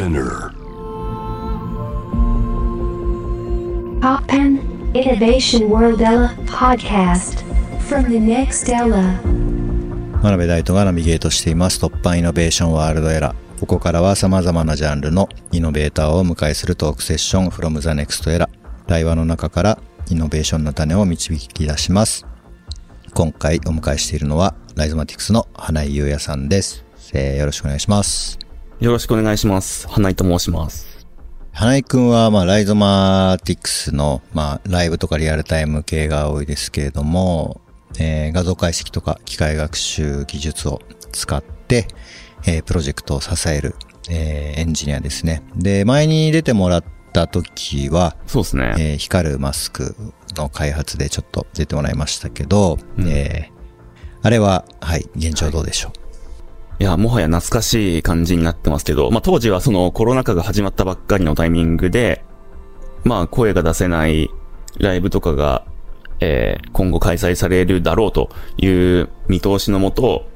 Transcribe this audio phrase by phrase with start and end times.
[0.00, 0.54] Spinner.
[4.00, 4.58] Poppen
[4.94, 7.44] Innovation World Ella podcast
[7.86, 9.20] from the next Ella.
[10.22, 13.60] 真鍋大斗がナビゲートしています突破イノベーションワールドエラー。
[13.60, 18.48] ここからは様々なジャンルのイノベーターをお迎えするトークセッション from the next era。
[18.86, 19.78] 対話の中から
[20.08, 22.26] イノベーションの種を導き出します。
[23.12, 26.86] 今回お迎えしているのはライゾマティクスの花井優也さんです。
[27.12, 28.49] えーよろしくお願いします。
[28.80, 29.86] よろしくお願いします。
[29.88, 31.06] 花井と申します。
[31.52, 37.60] 花井くんは、まあ、ライゾマティクスの、まあ、ライブとかリアルタイム系が多いですけれども、
[37.98, 40.80] えー画像解析とか機械学習技術を
[41.12, 41.88] 使って、
[42.46, 43.74] えープロジェクトを支える、
[44.08, 45.42] えーエンジニアですね。
[45.56, 48.74] で、前に出てもらった時は、そうですね。
[48.78, 49.94] えー光るマスク
[50.36, 53.60] の開発でちょっと出てもらいましたけど、えー
[54.22, 56.09] あれは、はい、現状どうでしょい
[56.80, 62.24] いや、もはや懐かしい感じになってますけど、まあ当時はそのコロナ禍が始まったばっかりのタイミングで、
[63.04, 64.30] まあ声が出せない
[64.78, 65.66] ライブとかが、
[66.20, 70.26] えー今後開催されるだろうという見通しのもと、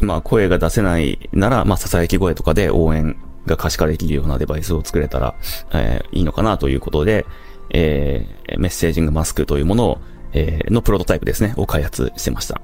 [0.00, 5.36] まあ声が出せないなら、まあ囁き声とかで応援が可視化できるようなデバイスを作れたら、
[5.72, 7.26] えーいいのかなということで、
[7.70, 9.98] えーメッセージングマスクというものを、
[10.32, 12.60] えーのプロトタイプですね、を開発してました。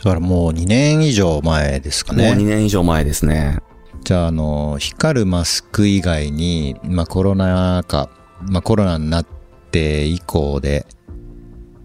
[0.00, 0.04] う。
[0.04, 2.32] だからもう2年以上前ですかもうね。
[2.32, 3.58] 2年以上前ですね。
[4.04, 8.08] じゃあ、あの、光るマスク以外に、まあコロナ禍、
[8.40, 9.26] まあコロナになっ
[9.70, 10.86] て以降で、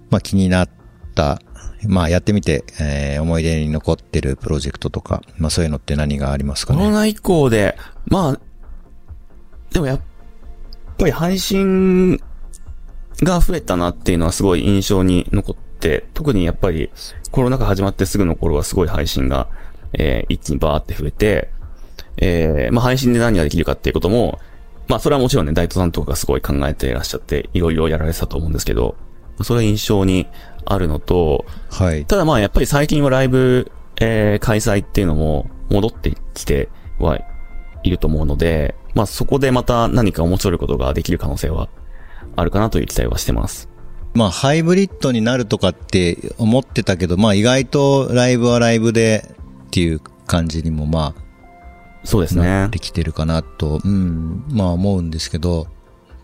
[0.10, 0.70] まあ気になっ
[1.16, 1.42] た、
[1.88, 6.80] まあやってみて、えー思い出に残ってるプロジェクトとか、まあそういうのって何がありますかね？
[6.80, 8.40] コロナ以降で、まあ、
[9.74, 10.02] でもやっ
[10.98, 12.18] ぱり配信
[13.22, 16.90] が増えたなっていうのはすごい印象に残って、特にやっぱり
[17.34, 19.50] コロナ禍始まってすぐの頃はすごい配信が、
[19.94, 21.50] えー一気にバーって増えて、
[22.18, 24.40] えーまあ配信で何ができるかっていうことも、
[24.88, 28.96] まあそれはもちろんね、大東さんとかがすごい考えていらっしゃって、いろいろやられてたと思うんですけど、
[29.42, 30.28] それは印象に
[30.64, 32.06] あるのと、はい。
[32.06, 36.70] ただまあやっぱり最近はライブ、えー開催っていうのも戻ってきて
[37.00, 37.20] は
[37.82, 41.68] いると思うので、まあそこでまた何か面白いことができる可能性は
[42.36, 43.73] あるかなという期待はしてます。
[44.14, 49.36] まあ、ハイブリッドになるとかって思ってたけど、まあ、意外とライブはライブで
[49.68, 51.24] っていう感じにも、まあ、
[52.04, 52.44] そうですね。
[52.44, 52.80] なって。
[52.80, 55.68] きてるかなと、うん、まあ思うんですけど、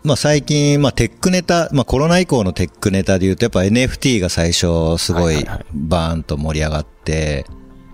[0.04, 7.46] まあ最近、まあテックネタ、まあコロナ以降のテックネタで言うと、やっぱ NFT が最初すごいバーンと盛り上がって、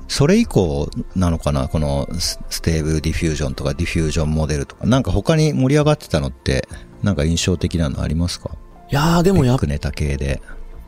[0.09, 6.69] それ以降なのかなこのス Stable Diffusion とか Diffusion Model とか、なんか他に盛り上がってたのって、
[7.03, 8.51] なんか印象的なのありますか？
[8.91, 10.41] いやーでもやっネタ系で。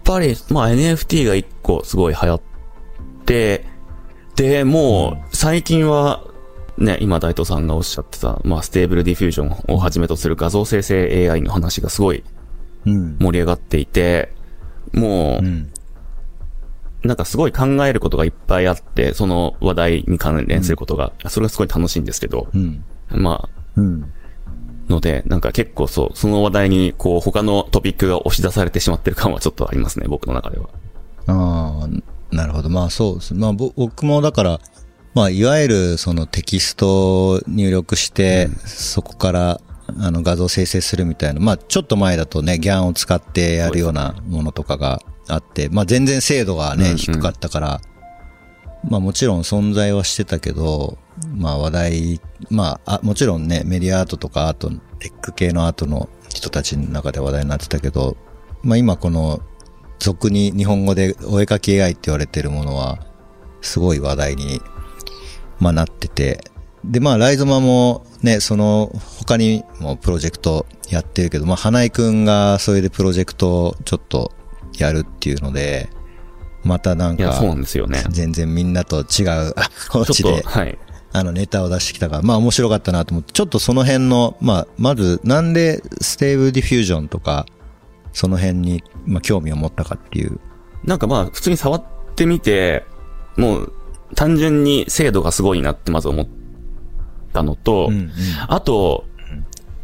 [0.09, 2.41] ぱり、まあ NFT が一個すごい流行っ
[3.27, 3.65] て、
[4.37, 6.25] で、もう最近は、
[6.79, 12.25] ね、今大度さんがおっしゃってた、まあ Stable Diffusion をはじめとする画像生成 AI の話がすごい
[12.87, 13.19] うん。
[13.19, 14.33] 盛り上がっていて、
[14.93, 15.71] もう、うん。
[17.05, 22.85] なんかすごい考えることがいっぱいあって、その話題に関連することが、それがすごい楽しいんですけど、うん。
[23.11, 24.03] まうん。
[24.03, 24.07] あ、
[24.89, 30.69] ので、なんか結構そう、その話題にこう他のトピックが押し出されてしまってる感はちょっとありますね、僕の中では。
[31.27, 32.71] ああ、なるほど。
[32.71, 33.35] まあそうです。
[33.35, 34.61] まあぼ僕もだから、
[35.15, 39.61] まあいわゆるそのテキストを入力して、そこから
[39.99, 47.81] あの画像生成するみたいな、まあちょっと前だとね、ギャンを使ってやるようなものとかがあって、まあ全然精度がね、うんうん低かったから、
[48.89, 50.99] まあもちろん存在はしてたけど、
[51.35, 52.21] まあ話題、
[52.51, 58.17] まあ、あもちろんね、メディアアートとかアート、テック系のアートの人たちの中で話題になってたけど、
[58.63, 59.41] まあ今この、
[59.99, 62.99] 俗に日本語でお絵描き AI って言われてるものは、
[63.61, 64.61] すごい話題に、
[65.59, 66.41] まあなってて、
[66.85, 74.33] でまあライゾマもね、その他にもプロジェクトやってるけど、まあ花井くんがそれでプロジェクトをちょっと
[74.79, 75.89] やるっていうので、
[76.65, 78.05] またなんかそう、なんですよね。
[78.11, 80.79] 全然みんなと違うアプローチでちょっと、 はい。
[81.13, 87.47] あのネタを出してきたから、まあ面白かったなと思って、ちょっとその辺の、まあまずなんで Stable Diffusion とか、
[88.13, 90.41] その辺に、まあ興味を持ったかっていう。
[90.85, 91.85] なんかまあ、普通に触っ
[92.15, 92.85] てみて、
[93.37, 93.73] もう、
[94.15, 96.29] 単純に精度がすごいなってまず思っ
[97.33, 98.11] たのと、うん
[98.49, 99.05] あと、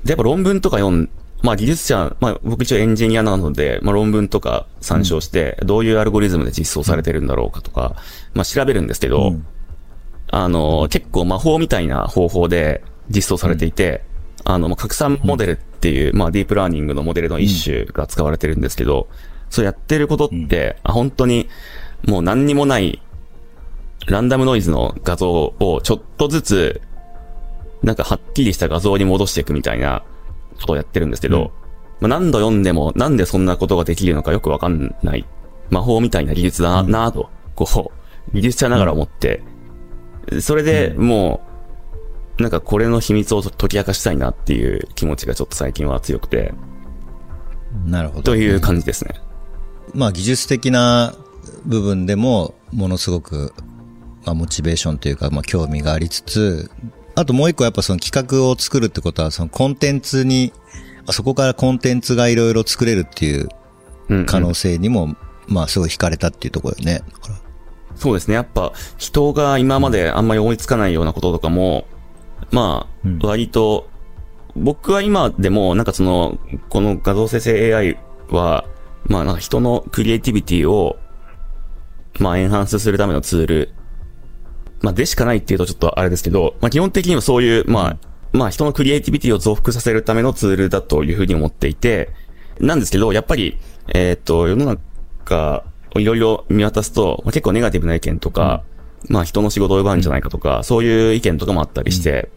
[0.05, 1.11] でやっぱ論文とか読ん、
[1.43, 7.97] まあ技術者、まあ僕一応エンジニアなので、まあ論文とか参照して、どういうアルゴリズムで実装されてるんだろうかとか、
[8.35, 9.47] まあ調べるんですけど、うん
[10.37, 14.03] あの、結構魔法みたいな方法で実装されていて、
[14.43, 19.07] あの、まあ拡散モデルっていう、まあディープラーニングのモデルの一種が使われてるんですけど、
[19.49, 21.49] そうやってることって、あ本当に
[22.09, 23.01] もう何にもない
[24.09, 26.81] ランダムノイズの画像をちょっとずつ
[27.85, 30.03] なんかはっきりした画像に戻していくみたいな
[30.61, 31.53] ことをやってるんですけど、
[32.01, 32.09] うん。
[32.11, 35.25] まあ、何度読んでもなんでそんなことができるのかよくわかんない。
[35.71, 37.93] 魔法みたいな技術だなぁと、こ
[38.33, 39.43] う、技術者ながら思って、
[40.41, 41.41] それでも
[42.39, 46.53] う、なんかこれの秘密を解き明かしたいなっていう気持ちがちょっと最近は強くて、
[47.87, 48.23] なるほど。
[48.23, 49.15] という感じですね。
[49.95, 51.15] まあ技術的な
[51.65, 53.53] 部分でもものすごく、
[54.25, 56.71] まあモチベーションというか、まあ興味がありつつ、
[57.15, 60.53] あともう一個やっぱその企画を作るってことはそのコンテンツに、
[60.99, 63.49] まあそこからコンテンツがいろいろ作れるっていう
[64.27, 65.17] 可能性にも、
[65.47, 67.03] まあすごい惹かれたっていうところよね。
[67.13, 67.44] だから
[68.05, 68.35] そうですね。
[68.35, 71.87] やっぱ、人が今まであんまり思いつかないようなこととかも、
[72.51, 73.19] まうん。
[73.23, 73.89] あ、割と、
[74.55, 77.97] 僕は今でも、なんかその、この画像生成 AI
[78.29, 78.67] は、
[79.07, 80.99] まあなんか人のクリエイティビティを、
[82.19, 83.75] まあエンハンスするためのツール、
[84.83, 87.97] まあでしかないっていうとちょっとあれですけど、まあ基本的にはそういう、まあ、
[88.35, 92.11] まあ人のクリエイティビティを増幅させるためのツールだというふうに思っていて、
[92.61, 93.57] なんですけど、やっぱり、
[93.95, 98.65] えーっと、世の中をいろいろ見渡すと、まあ、結構ネガティブな意見とか、
[99.09, 102.31] まあ人の仕事を奪うんじゃないかとか、そういう意見とかもあったりして、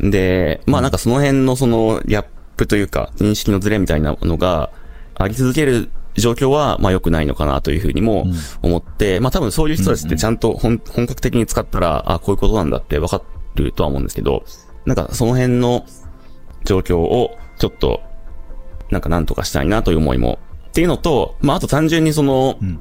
[0.00, 4.70] で、まあなんかその辺のそのギャップというか、認識のズレみたいなのが
[5.14, 8.26] あり続ける状況は、まあ良くないのかなというふうにも
[8.62, 13.22] 思って、まあ多分そういう人たちってちゃんと本本格的に使ったら、あこういうことなんだってわか
[13.56, 14.44] るとは思うんですけど、
[14.86, 15.84] なんかその辺の
[16.64, 18.00] 状況をちょっと、
[18.90, 20.38] なんかなんとかしたいなという思いも。
[20.68, 22.80] っていうのと、まああと単純にその、ん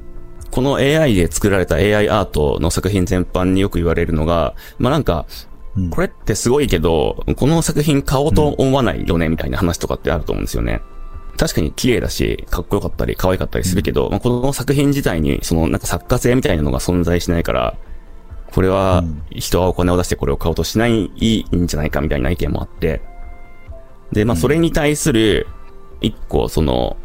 [0.54, 5.26] この AI で作られた AI アートの作品全般によく言われるのが、まあなんか、
[5.76, 10.82] うんこれってすごいけど、この作品買おうと思わないよね、みたいな話とかってあると思うんですよね。
[11.36, 17.76] 確かに綺麗だし、かっこよかったり、可愛かったりするけど、まあ、この作品自体に、そのなんか作家性みたいなのが存在しないから、
[18.52, 23.02] これはうん、人はお金を出してこれを買おうとしないんじゃないかみたいな意見もあって。
[24.12, 25.48] で、まあそれに対する、
[26.02, 26.98] 一個、その、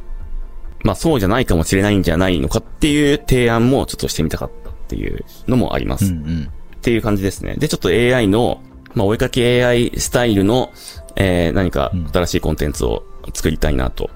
[0.84, 6.06] まあそうじゃないかもしれないんじゃないのかっていう提案もちょっとしてみたかったっていうのもあります。
[6.06, 6.52] うんうん。
[6.76, 7.56] っていう感じですね。
[7.56, 8.62] で、ちょっと AI の、
[8.94, 10.72] まあ、お絵かき AI スタイルの、
[11.16, 13.04] えー、何か新しいコンテンツを
[13.34, 14.10] 作りたいなと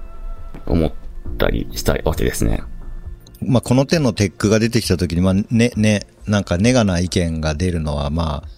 [0.66, 0.92] 思っ
[1.38, 2.62] たりしたわけですね。
[3.40, 8.48] まあ、この手のテックが出てきた時に、まあ、ね、ね、なんかネガな意見が出るのは、まあ、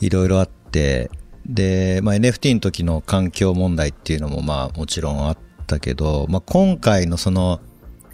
[0.00, 1.10] いろいろあって、
[1.46, 7.60] で、まあ、NFT の時の環境問題っていうのも、まあ、もちろんあったけど、まあ、今回のその、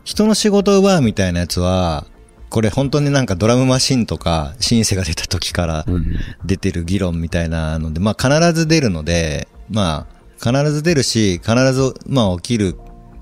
[0.05, 2.07] 人の仕事を奪うみたいなやつは、
[2.49, 6.17] これ本当になんかドラムマシンとかシンセが出た時からうん。
[6.45, 12.77] 出てる議論みたいなので、まあ必ず出るので、まあ必ず出るし、必ずまあ起きる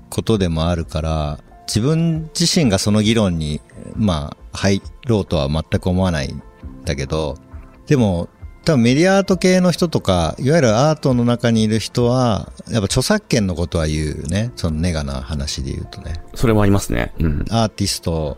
[0.09, 3.59] ことでもあるから、自分自身がその議論に、
[3.95, 6.41] まあ入ろうとは全く思わないん
[6.85, 7.37] だけど、
[7.85, 8.29] でも
[8.67, 14.51] 多分メディアアート系の人とか、いわゆるアートの中にいる人は、やっぱ著作権のことは言うね。
[14.57, 16.15] そのネガな話で言うとね。
[16.35, 17.13] それもありますね。
[17.17, 17.45] うん。
[17.49, 18.37] アーティスト、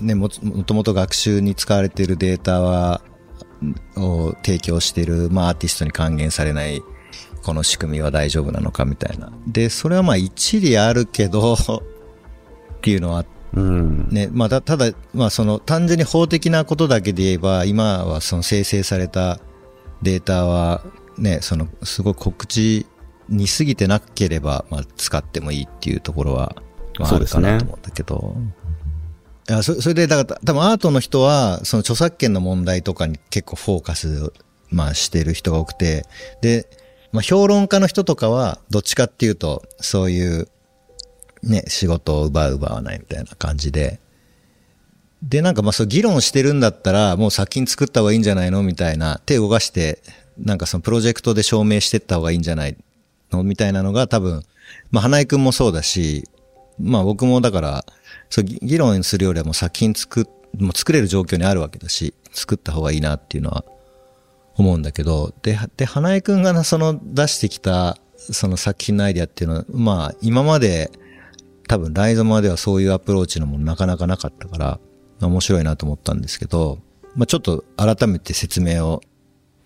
[0.00, 3.00] ね、ももともと学習に使われているデータは、
[3.96, 6.80] を提供している、まあアーティストに還元されない、
[7.42, 9.32] この仕組みは大丈夫なのかみたいな。
[9.48, 11.56] で、それはまあ一理あるけど、っ
[12.82, 14.08] ていうのはうん。
[14.10, 19.40] ね、まあたただ、まあその単純に法的なことだけで言えば、今はその生成された
[20.02, 20.82] データは、
[21.18, 22.86] ね、そのすごい告知
[23.28, 26.56] に過ぎてなければ、まあ使ってもいいっていうところは、
[26.98, 28.36] まああるかなと思うんだけど。
[29.48, 34.32] いや、そそれで、だから多分アートの人は、その著作権の問題とかに結構フォーカス、
[34.68, 36.04] まあしてる人が多くて、
[36.42, 36.68] で、
[37.12, 40.48] まあ評論家の人とかは、どっちかっていうと、そういう、
[41.42, 44.00] ね、仕事を奪う奪わないみたいな感じで。
[45.28, 50.00] で、なんかまあそう議論してるんだったら、もう作品作った方がいいんじゃないのみたいな、手を動かして、
[50.38, 52.76] なんかそのプロジェクトで証明してった方がいいんじゃない
[53.32, 53.42] の？
[53.42, 54.42] みたいなのが多分、
[54.90, 56.28] まあ花井くんもそうだし、
[56.78, 57.84] まあ僕もだから、
[58.30, 60.28] そう議論するよりはもう作品作、
[60.58, 63.64] もう作れる状況にあるわけだし、作った方がいいなっていうのは
[64.54, 70.92] 思うんだけど、で、で、花江くんがな、その出してきた、その作品のアイディアっていうのは、まあ今まで
[71.66, 74.78] 多分ライゾマではそういうアプローチのもなかなかなかったから、
[75.20, 76.78] 面白いなと思ったんですけど、
[77.14, 79.00] まあちょっと改めて説明を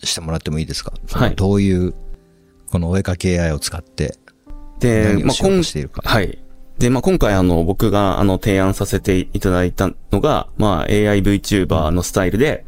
[0.02, 0.92] してもらってもいいですか？
[1.12, 1.95] はいどういう、
[2.71, 4.16] このお絵かき AI を使って、
[4.78, 5.35] で、まあ、
[6.02, 6.11] 今。
[6.11, 6.38] はい。
[6.78, 12.64] で、まあ、今回あの、僕があの、提案させていただいたのが、まあ、AI VTuber のスタイルで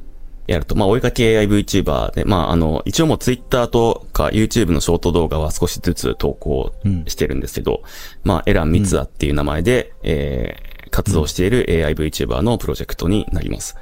[0.46, 6.74] やると、まあ、お絵かき AI VTuber で、まあ、あの、一応もう Twitter とか YouTube のショート動画は少しずつ投稿
[7.06, 7.82] してるんですけど、
[8.24, 13.74] まあ、エランミツアっていう名前で、えー、活動している AI VTuber のプロジェクトになります。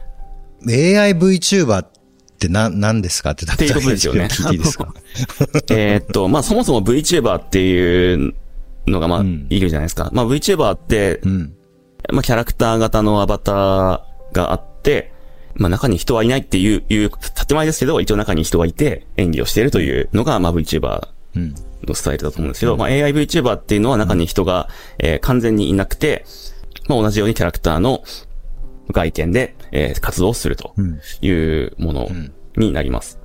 [0.66, 3.32] AI VTuber っってな、何ですか？
[3.32, 4.94] ってっていうことですよね聞いていいですか？
[5.70, 8.34] えーっと、まあそもそも VTuber っていう
[8.86, 10.08] のがまあ、うんいるじゃないですか。
[10.14, 11.52] まあ VTuber ってう、ん。
[12.10, 14.00] まあキャラクター型のアバター
[14.32, 15.12] があって、
[15.54, 21.54] まあ中に人はいないっていう、いう建前ですけど、一応中に人がいて演技をしているというのが、まあ VTuber うん。
[21.86, 26.24] のスタイルだと思うんですけど、まあ AI VTuber っていうのは中に人が、えー完全にいなくて、
[26.90, 28.02] まあ同じようにキャラクターの
[28.92, 31.00] 外見で、えー活動するとうん。
[31.20, 33.20] いうものんになります。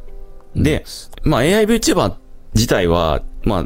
[0.56, 0.86] で、
[1.24, 2.16] まあ AI VTuber
[2.54, 3.66] 自体は、まあ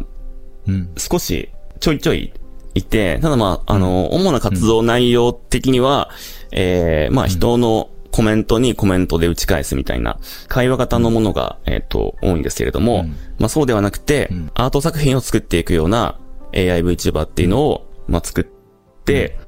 [0.68, 0.90] うん。
[0.98, 1.50] 少し
[1.82, 2.34] ちょいちょい
[2.76, 6.10] いて、ただまあ、あの、主な活動内容的には、
[6.52, 16.20] えーまあ人のコメントにコメントで打ち返すみたいな会話型のものが、えっ、と、多いんですけれども、うんまあそうではなくて、んアート作品を作っていくような
[16.54, 18.59] AI VTuber っていうのを、まあ作って、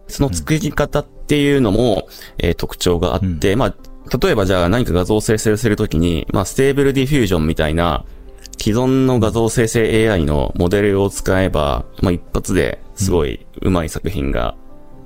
[0.08, 3.76] その作り方っていうのも、えー特徴があって、まあ、
[4.18, 8.06] 例えばじゃあ何か画像を生成するときに、まあ Stable Diffusion みたいな、
[8.60, 14.56] 既存の画像生成 AI のモデルを使えば、まあ一発ですごい上手い作品が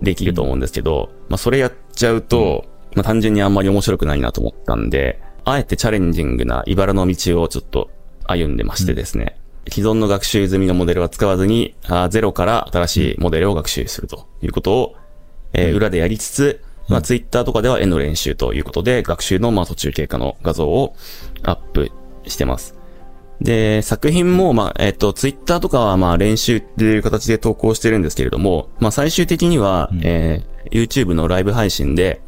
[0.02, 7.92] できると思うんですけど、まあそれやっちゃうと、まあ単純にあんまり面白くないなと思ったんで、あえてチャレンジングな茨の道をちょっと
[8.26, 9.38] 歩んでましてですね、
[9.70, 14.96] 既存の学習済みのモデルは使わずに、あーゼロから新しいモデルを学習するということを、
[15.54, 20.96] えー裏でやりつつ、まあ、ツイッターとかでは絵の練習ということで、学習のまあ途中経過の画像を
[21.44, 21.92] アップ
[22.28, 22.76] してます。
[23.42, 32.22] で、作品も、まあ、えっ、と、ツイッターとかは、まあ、練習っていう形で投稿してるんですけれども、まあ、最終的には、えー YouTube のライブ配信で、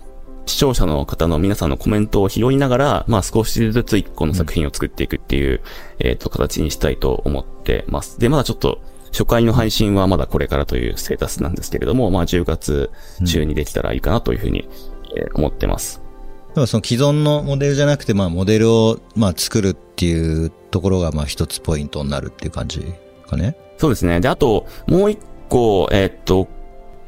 [0.48, 5.62] 視聴者の方の皆さんのコメントを拾いながら、まあ、少しずつ一個の作品を作っていくっていう、
[6.00, 8.18] えっ、と、形にしたいと思ってます。
[8.18, 12.90] で、まだちょっと、初回の配信はまだこれからというステータスなんですけれども、まあ、10月
[13.26, 14.68] 中にできたらいいかなというふうに、
[15.16, 16.02] えー思ってます。
[16.50, 22.82] だからその既存のモデルじゃなくて、まあモデルを、まあ作るっていうところが、まあ一つポイントになるっていう感じ
[23.28, 23.58] かね。
[23.78, 24.20] そうですね。
[24.20, 26.48] で、あと、もう一個、えーっと、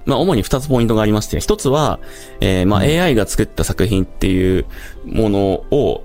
[0.10, 2.00] まあ、主に二つポイントがありまして、一つは、
[2.42, 4.66] えーまあ、AI が作った作品っていう
[5.06, 5.40] もの
[5.70, 6.04] を、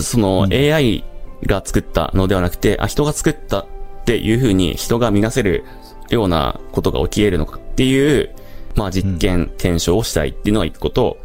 [0.00, 0.52] その、うん。
[0.52, 1.04] AI
[1.44, 3.66] が作ったのではなくて、あ、人が作ったっ
[4.06, 5.64] ていう風に人が見なせる
[6.08, 8.34] ようなことが起き得るのかっていう、
[8.76, 11.18] まあ、実験、検証をしたいっていうのが一個と、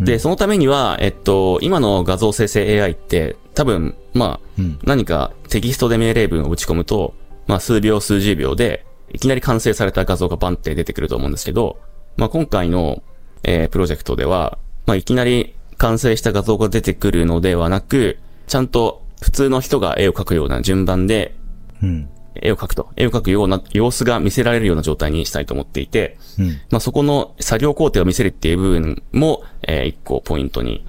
[0.00, 4.78] で、そのためには、えっと、今の画像生成 AI って、多分、まあ、うん。
[4.82, 7.14] 何かテキストで命令文を打ち込むと、
[7.46, 11.80] まあ数秒数十秒で、いきなり完成された画像がバンって出てくると思うんですけど、
[12.16, 13.02] まあ今回の、
[13.44, 18.18] えープロジェクトでは、まあいきなり完成した画像が出てくるのではなく、
[18.48, 21.34] ちゃんと普通の人が絵を描くような順番で、
[21.82, 22.08] うん。
[22.34, 26.48] 絵を描くと、絵を描くような様子が見せられるような状態にしたいと思っていて、うん。
[26.70, 30.84] まあそこの作業工程を見せるっていう部分も、えー一個ポイントに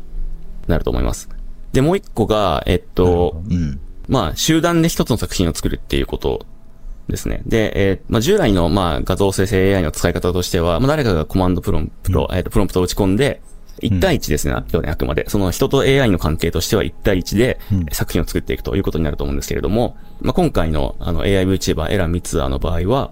[0.68, 1.30] なると思います。
[1.74, 3.80] で、もう一個が、えっと、うん。
[4.08, 6.46] まあ、集団で一つの作品を作るっていうこと
[7.08, 7.42] ですね。
[7.46, 13.42] で、えーまあ、従来の、まあ、画像生成 AI の使い方としては、まあ、誰かがコマンドプロンプト、えっ、と、プロンプトを打ち込んで、
[13.82, 15.30] 1対1ですね、今日ね、あくまで。
[15.30, 23.12] その人と AI の関係としては1対1でうん作品を作っていくということになると思うんですけれども、まあ、今回のあの AI VTuber エランミツアの場合は、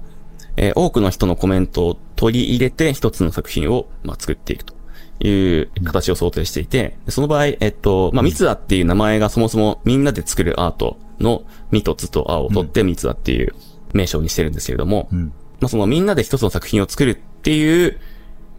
[0.55, 4.73] えー多くの人のコメントを取り入れて一つの作品を、まあ、作っていくと
[5.19, 13.53] いう形を想定していて、その場合、えっと、まあ、ミツアっていう名前がそもそもみんなで作るアートのミとツとアを取ってミツアっていう
[13.93, 15.33] 名称にしてるんですけれども、うん。
[15.59, 17.99] まあ、そのみんなで一つの作品を作るっていう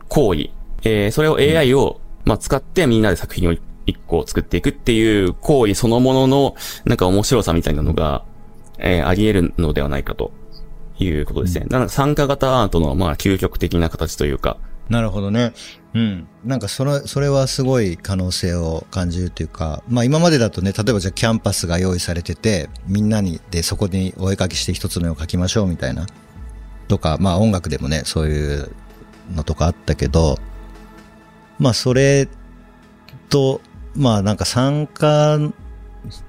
[0.08, 0.50] 行為、
[0.84, 3.54] えーそれを AI を、まあ、使ってみんなで作品を
[3.86, 8.24] 一個作っていくっていう行為そのものの、なんか面白さみたいなのが、
[8.78, 10.32] えーあり得るのではないかと
[10.98, 11.66] いうことですね。
[11.68, 14.56] なんか参加型アートの、まあ、究極的な形というか、
[14.88, 15.52] なるほどね。
[15.94, 16.28] うん。
[16.44, 26.06] なんかそれ、それはすごい可能性を感じるというか、まあ今までだとね、例えばじゃあキャンパスが用意されてて、みんなに、で、そこにお絵描きして一つの絵を描きましょうみたいな。
[26.88, 28.70] とか、まあ音楽でもね、そういう
[29.34, 30.38] のとかあったけど、
[31.58, 32.28] まあそれ
[33.30, 33.60] と、
[33.94, 35.38] まあなんか参加、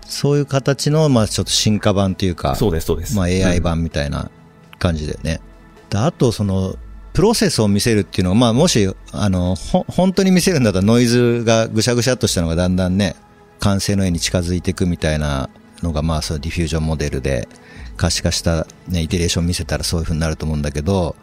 [0.06, 3.18] そういう形の、まあちょっと進化版というか、そうです、そうです。
[3.18, 4.32] まあ AI 版みたいな
[4.80, 5.42] 感じだよね。
[5.90, 6.78] であと、その、
[7.16, 13.16] プロセスを見せるっていうのは、まあもし、あの、ほ、本当に見せるんだったらノイズがぐしゃぐしゃっとしたのがだんだんね、
[13.60, 15.50] 完成の絵に近づいていくみたいな
[15.82, 17.48] のが、まあそうディフュージョンモデルで
[17.96, 21.16] 可視化したね、イテレーション見せたらそういう風になると思うんだけど、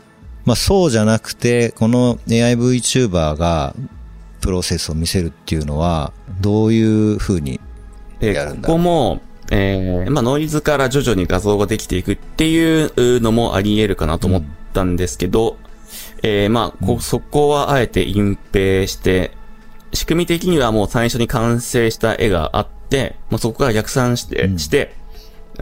[0.46, 3.74] まあそうじゃなくて、この AIVTuber が
[4.40, 7.60] プロセスを見せるっていうのは、どういう風に
[8.18, 9.20] で、やるんだここも、
[9.50, 15.58] えー、まあ、ノイズから徐々に画像ができていくっていうのもあり得るかなと思ったんですけど、
[16.22, 19.32] えー、まあ、こ、そこはあえて隠蔽して、
[19.92, 24.58] 仕組み的にはもう最初に完成した絵があっって、まあ、そこから逆算して、うん。
[24.58, 24.94] して、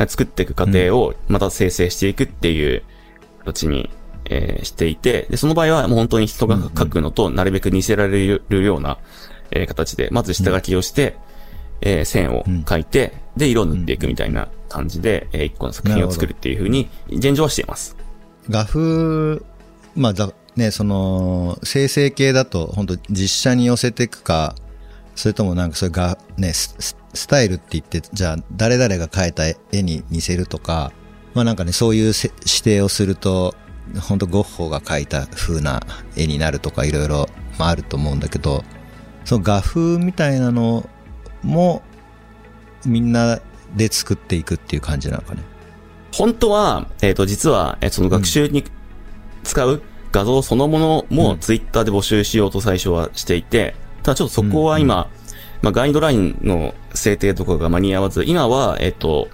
[0.08, 2.82] 作っていく過程をまた生成していくっていう
[3.40, 3.88] 形に、
[4.24, 8.98] えーしていて、で、その場合はもう本当に人が書くのとなるべく似せられるような、
[9.50, 11.16] えー形で、まず下書きをして、
[11.80, 17.96] えー線を書いて、で、色を塗っていくみたいな感じで、えー一個の作品を作るっていう風に、現状はしています。
[18.48, 19.40] 画風、
[19.96, 24.54] まあだ、ね、その、生成系だと、本当実写に寄せていくか、
[25.14, 30.92] それともなんかそれが、ね、ススタイルって言って、じゃあ、誰々が描いた絵に似せるとか、
[31.34, 32.30] まあなんかね、そういう指
[32.62, 33.54] 定をすると、
[34.00, 35.80] 本当ゴッホが描いた風な
[36.16, 37.28] 絵になるとか、いろいろ、
[37.58, 38.64] あると思うんだけど、
[39.24, 40.88] その画風みたいなの
[41.42, 41.82] も、
[42.86, 43.40] みんな
[43.76, 45.42] で作っていくっていう感じなのかね。
[46.12, 48.64] 本当は、えっ、と、実は、えその学習に
[49.44, 55.08] 使う画像そのものもツイッターで募集しようと最初はしていて、ただちょっとそこは今、
[55.62, 59.28] まあ、ガイドラインの制定とかが間に合わず、今は、えっ、と、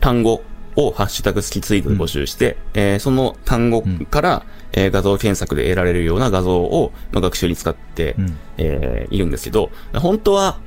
[0.00, 0.42] 単語
[0.76, 8.38] をハッシュタグ好きツイートで募集して、えーその単語から、えー画像検索で得られるような画像を、まあ、学習に使って、うん。
[8.58, 10.58] えーいるんですけど、本当は、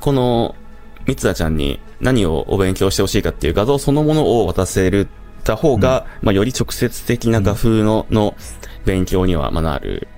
[0.00, 0.54] この、
[1.06, 5.06] 三つちゃんに何をお勉強してほしいかっていう画像そのものを渡せる
[5.46, 8.36] た方が、まあ、より直接的な画風の、の
[8.84, 10.08] 勉強には、まあ、なる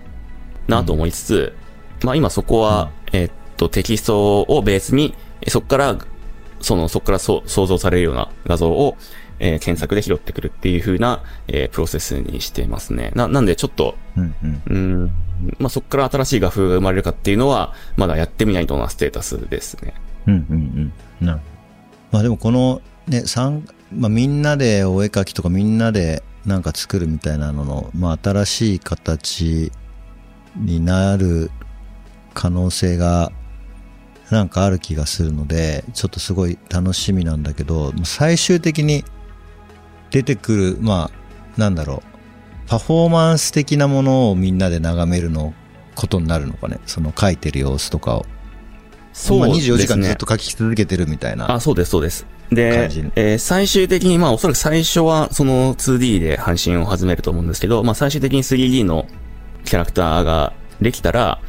[0.67, 1.57] なと思いつつ、
[2.03, 5.99] まあ、今そこは、えっと、テキストをベースに、えそこから、
[6.61, 8.97] その、そこからそ想像されるような画像を、
[9.41, 13.13] えー検索で拾ってくるっていう風な、えープロセスにしてますね。
[13.15, 14.63] な、なんでちょっと、うんうん。
[14.69, 15.13] うん、
[15.59, 19.95] まあ、そこから新しい画風が生まれるかっていうのは、まだやってみないとなステータスですね。
[20.27, 21.27] うんうんうん。
[21.27, 21.41] なる。
[22.11, 29.73] まあでもこのね、三、まあみんなでお絵描きとかみんなでなんか作るみたいなのの、まあ新しい形
[30.57, 31.51] になる
[32.35, 33.33] 可能性が
[34.31, 39.05] なんかある気がするので、ちょっとすごい楽しみなんだけど、最終的に
[40.11, 45.55] 出てくる、まあ、なんだろう、パフォーマンス的なものをみんなで眺めるの
[45.95, 46.79] ことになるのかね。
[46.87, 48.21] その描いてる様子とかを。
[48.21, 48.27] まあ、
[49.15, 49.75] そうですね。
[49.75, 51.51] 24時間ずっと書き続けてるみたいな。
[51.51, 52.27] あ、そうです、そうです。
[52.51, 59.07] でえー最終的に、まあ、おそらく最初は、その 2D で配信を始めると思うんですけど、まあ、最終的に 3D の
[59.65, 61.41] キャラクターができたら、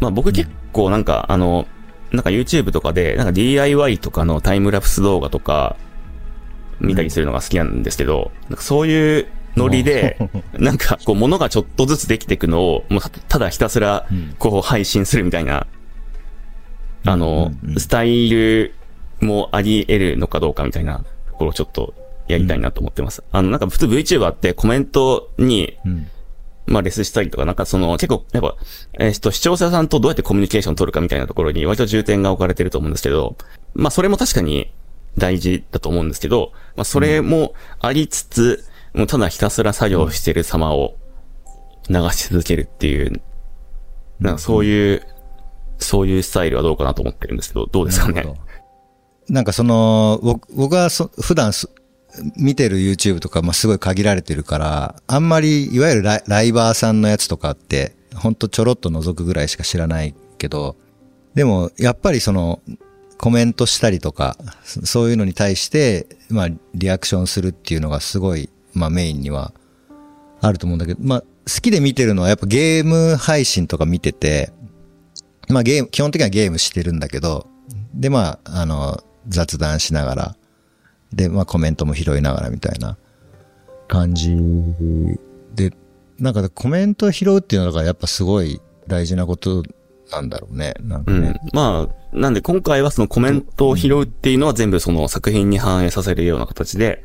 [0.00, 1.66] まあ、僕結構なんか、あの、
[2.12, 5.76] なんか YouTube とかで、なんか DIY とかのタイムラプス動画とか、
[6.80, 9.26] 見たりするのが好きなんですけど、なんかそういう
[9.56, 10.18] ノリで、
[10.52, 14.06] なんか、こう、物がちょっとずつできていくのを、もうたただひたすら、
[14.38, 15.66] こう、配信するみたいな、
[17.04, 17.80] あのうんうんう、ん。
[17.80, 18.74] スタイル
[19.20, 21.94] もあり得るのかどうかみたいなところをちょっと
[22.28, 23.22] やりたいなと思ってます。
[23.32, 26.08] あの、なんか普通 VTuber ってコメントに、うん。
[26.68, 28.56] まあレスしたりとか、なんかその結構、やっぱ、
[28.98, 33.36] えっと、視聴者さんとどうやってコミュニケーション取るかみたいなところに割と重点が置かれてると思うんですけど、
[33.74, 34.72] まあそれも確かに
[35.16, 40.96] 大事だと思うんですけど、まあそれもありつつ、もうただひたすら作業してる様を
[41.88, 43.22] 流し続けるっていう、
[44.18, 45.06] なんかそういう、
[45.78, 48.26] そういうスタイルはどうかなと思ってるんですけど、どうですかね？
[49.28, 49.42] な。
[49.42, 50.20] んかその、
[50.54, 51.52] 僕はそ普段
[52.36, 60.76] 見てる YouTube とか、まあ、すごい限られてるから、あんまり、いわゆるライバーさんのやつとかって、ほんとちょろっと覗くぐらいしか知らないけど、
[61.34, 62.60] でも、やっぱりその、
[63.18, 69.52] コメントしたりとか、そういうのに対して、まあ、リアクションするっていうのがすごい、まあ、メインには
[70.40, 74.52] あると思うんだけど、まあ、好きで見てるのはやっぱゲーム配信とか見てて、
[75.48, 77.46] まあゲーム、基本的にはゲームしてるんだけど、
[77.94, 80.36] でまあ、あの、雑談しながら、
[81.12, 82.96] でまあコメントも拾いながらみたいな
[83.88, 84.36] 感じ
[85.54, 85.72] で、
[86.18, 89.62] なんかコメントを拾うっていうのがやっぱすごい大事なこと
[90.10, 90.74] なんだろうね。
[90.80, 91.50] なんかねうん。。
[91.52, 97.04] まあ、なんで今回はそのコメントを拾うっていうのは全部その作品に反映させるような形で、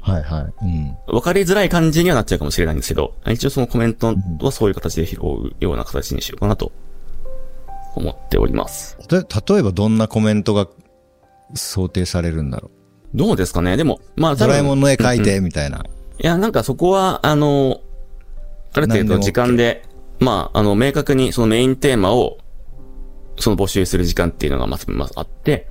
[0.00, 0.64] はいはい。
[0.64, 0.96] うん。
[1.06, 6.72] 分かりづらい感じにはなっちゃうかもしれないんですけど、一応そのコメントはそういう形で拾うような形にしようかなと
[7.96, 8.96] 思っております。
[9.08, 10.68] で例えばどんなコメントが
[11.54, 12.70] 想定されるんだろ
[13.14, 13.16] う。
[13.16, 13.76] どうですかね？
[13.76, 15.78] でも、まあ、ドラえもんの絵描いうんうんてみたいな。
[15.78, 17.80] いや、なんかそこは、あの、
[18.74, 19.84] ある程度時間で、
[20.20, 22.38] まあ、あの、明確にそのメインテーマを、
[23.38, 25.68] その募集する時間っていうのがまず、まずあって、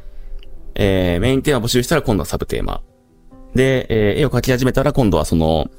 [0.73, 2.81] えー、メインテーマ募集したら今度はサブテーマ。
[3.53, 5.69] で、えー絵を描き始めたら今度はその、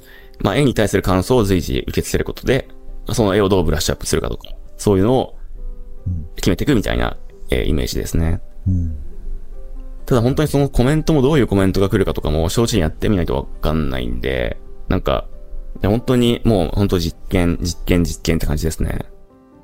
[0.41, 2.67] まあ、絵に対する感想を随時受け付けることで、
[3.11, 5.37] その絵をどうブラッシュアップするかとか、そういうのを
[6.35, 7.17] 決めていくみたいな、
[7.49, 8.39] えーイメージですね。
[8.67, 8.97] うん。
[10.09, 15.27] ただ本当にそのコメントもどういうコメントが来るかとかも正直やってみないとわかんないんで、なんか、
[15.83, 19.05] 本当にもう本当実験、実験、実験って感じですね。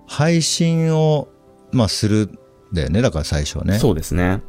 [0.06, 1.30] 配信を、
[1.72, 2.30] まあ、する
[2.74, 3.80] だよね、だから最初はね。
[3.80, 4.44] そうですね。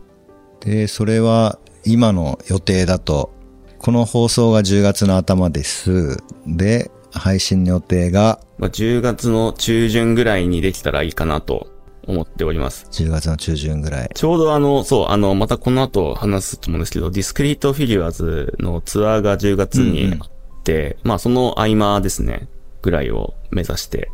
[0.60, 3.32] で、それは今の予定だと、
[3.78, 6.22] この放送が10月の頭です。
[6.46, 11.68] で、配信の予定がまあ、10月の中旬ぐらいにできたらいいかなと
[12.06, 12.86] 思っております。
[12.90, 14.10] 10月の中旬ぐらい。
[14.14, 20.28] ちょうどあの、そう、あの、またこの後話すと思うんですけど、ディスクリートフィギュアーズのツアーが10月にあっ
[20.62, 22.48] て、まあその合間ですね、
[22.82, 24.10] ぐらいを目指して。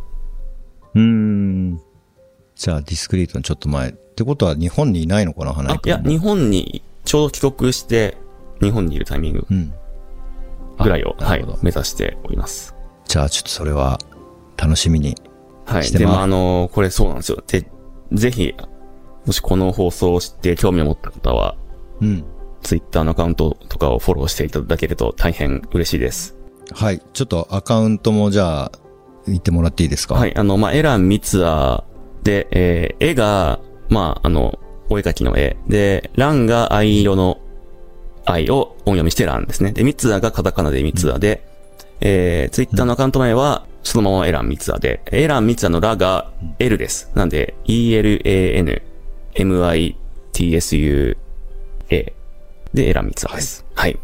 [0.95, 1.81] うーん。
[2.55, 3.91] じゃあディスクリートのちょっと前。
[3.91, 8.17] ってことは日本にいないのかな、花井、あいや、日本にちょうど帰国して、
[8.61, 9.73] 日本にいるタイミングうん。
[10.79, 12.75] ぐらいを、はい目指しております。
[13.07, 13.99] じゃあちょっとそれは
[14.57, 15.17] 楽しみに。
[15.65, 15.83] はい。
[15.83, 17.43] で、してますまあ、あの、これそうなんですよ。
[17.47, 17.67] で、
[18.13, 18.55] ぜひ、
[19.27, 21.57] もしこの放送を知って興味を持った方は、
[22.01, 22.25] うん。
[22.63, 26.37] ツイッターのアカウントとかをフォローしていただけると大変嬉しいです。
[26.73, 27.03] はい。
[27.13, 28.73] ちょっとアカウントもじゃあ、
[29.27, 30.15] 言ってもらっていいですか？
[30.15, 30.37] はいい。
[30.37, 35.57] あの、まあ、エラン・ミツアーで、えー、絵が、まあ、あの、お絵描きの絵。
[35.69, 37.41] で、ランが藍色の
[38.25, 39.73] 愛を音読みしてランですね。
[39.73, 41.47] で、ミツアーがカタカナでミツアーで、
[42.01, 47.11] えー、ツイッターのアカウント名は、そのままエラン・ミツアーで、エラン・ミツアーのラが L です。
[47.15, 48.83] なんで、E-L-A-N、
[49.35, 51.17] M-I-T-S-U-A
[52.75, 53.65] で、エラン・ミツアーです。
[53.75, 53.99] はい。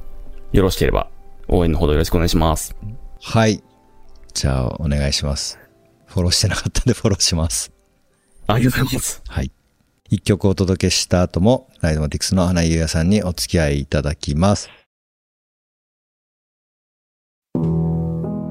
[0.52, 1.08] よろしければ、
[1.46, 2.76] 応援のほどよろしくお願いします。
[3.22, 3.62] はい。
[4.34, 5.58] じゃあ、お願いします。
[6.06, 7.72] フォローしてなかったんでフォローします。
[8.46, 9.22] ありがとうございます。
[9.26, 9.50] はい。
[10.10, 14.70] 一曲お届けした後も、ライドマティクスの花井優也さんにお付き合いいただきます。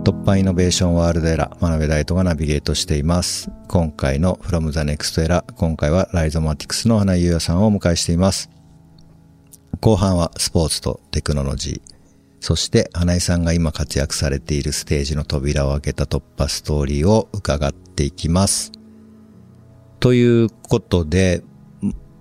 [0.07, 3.51] 突破イノベーションワールドエラー、真鍋大斗がナビゲートしています。
[3.67, 8.49] 今回の From the Next Era、今回はライゾマティクスの花井優也さんをお迎えしています。
[9.81, 11.93] 後半はスポーツとテクノロジー、
[12.39, 18.71] そして花井さんが今活躍されているステージの扉を開けた突破ストーリーを伺っていきます。
[19.99, 21.43] ということで、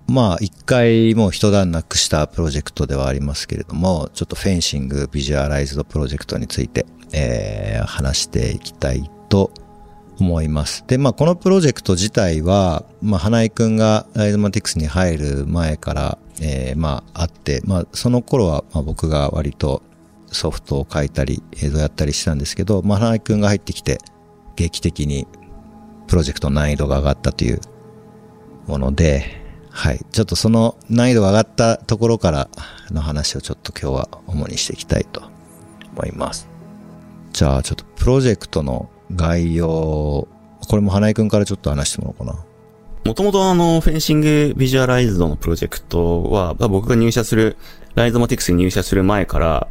[0.07, 9.51] まあ一回もう一段落したプロジェクトではありますけれども、ちょっと Fencing Visualized プロジェクトについて、えー話していきたいと
[10.19, 10.83] 思います。
[10.87, 19.83] で、まあこのプロジェクト自体は、まあ花井くんが Rhizomatiks に入る前から、えーまああって、まあその頃はまあ僕が割と
[20.31, 23.99] ソフトを書いたり映像やったりしたんですけど、まあ花井くんが入ってきて
[24.55, 25.27] 劇的に
[26.07, 27.59] プロジェクト難易度が上がったという
[28.67, 29.46] もので、
[29.77, 30.03] はい。
[30.11, 32.49] ちょっとその難易度が上がったところから
[32.89, 35.21] の話をちょっと今日は主にしていきたいと
[35.93, 36.49] 思います。
[37.31, 40.27] じゃあちょっとプロジェクトの概要、こ
[40.71, 42.43] れも花井くんからちょっと話してもらおうかな。
[43.05, 47.55] もともとあの、フェンシングビジュアライズドのプロジェクトは、僕が入社する、
[47.93, 49.67] ライゾマティクスに入社する前から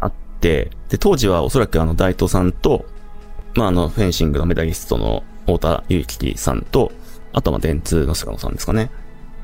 [0.00, 2.86] あって、で、当時はおそらくあの、大東さんと、
[3.54, 6.90] まああの、フェンシングのメダリストの太田祐樹さんと、
[7.34, 8.90] あとはま、電通の菅野さんですかね。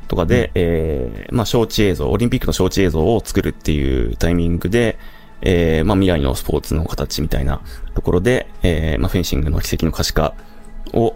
[0.08, 4.98] とかで、えー、まあ、招致映像、オリンピックの招致映像を作るっていうタイミングで、
[5.42, 7.60] えー、まあ、未来のスポーツの形みたいな
[7.94, 10.34] ところで、えー、まあ、フェンシングの奇跡の可視化
[10.92, 11.14] を、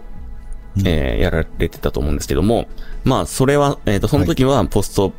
[0.85, 2.67] えーやられてたと思うんですけども、
[3.03, 5.13] まあ、それは、えっ、と、その時は、ポスト、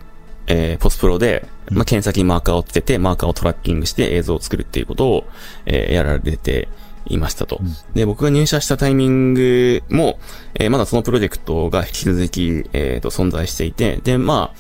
[0.47, 5.25] えーポストプロで、まあ、検索にマーカーをつけて、マーカーをトラッキングして映像を作るっていうことを、
[5.67, 6.69] えーやられて
[7.07, 7.61] いましたと。
[7.95, 10.19] で、僕が入社したタイミングも、
[10.55, 14.59] えーまだそのプロジェクトが引き続き、えっ、と、存在していて、で、まあ、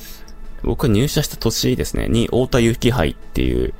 [0.63, 3.75] 僕が入社した年ですね、に、太田祐樹杯っていう、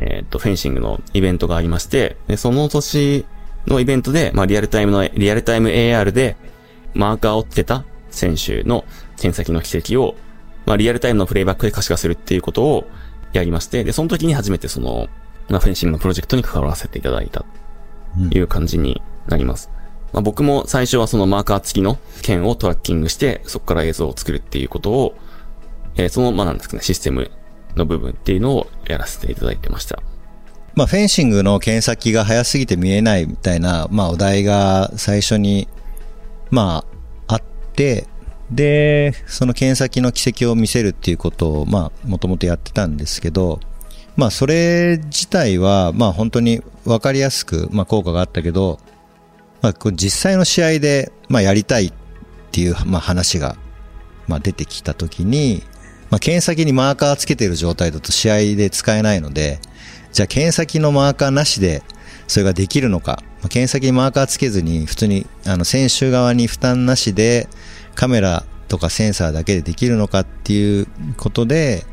[0.00, 3.24] えっ、と、フェンシングのイベントがありまして、で、その年
[3.66, 6.36] のイベントで、まあ、リアルタイムの、リアルタイム AR で、
[6.94, 8.84] マーカーをつけた選手の
[9.16, 10.16] 剣先の奇跡を、
[10.66, 12.88] まあ、リアルタイムのプレイバックで可視化するっていうことを
[13.32, 15.08] やりまして、で、その時に初めてその、
[15.48, 17.44] まあ、フェンシングのプロジェクトに関わらせていただいた、
[18.30, 19.70] いう感じになります。
[20.12, 25.14] まあ、僕も最初はそのマーカー付きの剣をトラッキングして、そこから映像を作るっていうことを、
[25.96, 27.30] えーその、まあ、なんですかね、システム
[27.76, 30.00] の部分っていうのをやらせていただいてました。
[30.74, 35.68] まあ、フェンシングの剣先が早すぎて見えないみたいな、まあ、お題が最初に、
[36.50, 36.84] ま
[37.26, 37.42] あ、あっ
[37.74, 38.06] て、
[38.50, 43.60] で、その剣先の奇跡を見せるっていうことを、まあ、もともとやってたんですけど、
[44.18, 48.80] まあ、それ自体は、まあ、本当に分かりやすく、まあ、効果があったけど、
[49.62, 51.92] まあ、実際の試合で、まあ、やりたいっ
[52.50, 53.56] ていう、まあ、話が、
[54.26, 55.62] まあ、出てきたときに、
[56.10, 59.60] まあ、剣先にマーカーつけてる状態だと試合で使えないので、
[60.12, 61.84] じゃあ剣先のマーカーなしで
[62.26, 67.48] それができるのか、まあ剣先にマーカーつけずに普通にあの選手側に負担なしで
[67.94, 71.84] カメラとかセンサーだけでできるのかっていうことで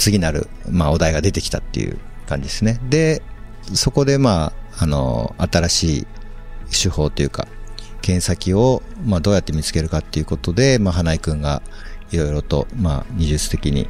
[0.00, 2.80] 次なる、まあ、お題が出てきたっていう感じですね。
[2.88, 3.22] で、
[3.74, 6.06] そこでまあ、あの、新しい
[6.82, 7.46] 手法というか、
[8.00, 11.62] 検査機を、まあ、どうやって見つけるかっていうことで、まあ、花井くんが
[12.10, 13.88] いろいろと、まあ、技術的に、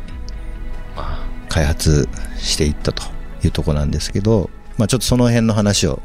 [0.96, 3.04] まあ、開発していったと
[3.44, 6.02] いうとこなんですけど、まあ、ちょっとその辺の話を、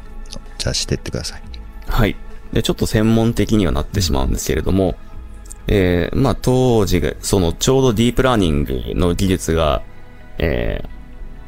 [0.58, 1.42] じゃあしてってください。
[1.88, 2.16] はい。
[2.52, 4.94] で、ちょっと専門的にはなってしまうんですけれども、
[5.68, 9.82] えー、まあ当時が、そのちょうどディープラーニングの技術が、
[10.38, 10.82] え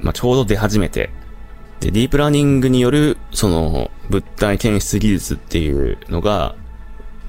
[0.00, 1.10] ー、まあちょうど出始めて、
[1.80, 6.56] で、ディープラーニングによる、その、物体検出技術っていうのが、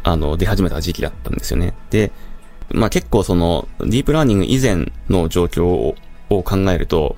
[0.03, 1.73] あの、出始めた時期だったんですよね。
[1.91, 2.11] で、
[2.71, 5.95] まあ結構その、ディープラーニング以前の状況を
[6.29, 7.15] 考えると、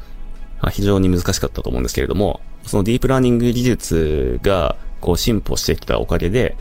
[0.62, 6.58] まあ非常に難しかったと思うんですけれども、そのディープラーニング技術が、こう進歩してきたおかげで、